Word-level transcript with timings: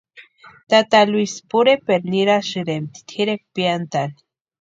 Tata 0.73 0.99
Luisi 1.11 1.39
pureperu 1.49 2.05
nirasïrempti 2.13 2.99
tʼirekwa 3.07 3.49
piantani. 3.55 4.17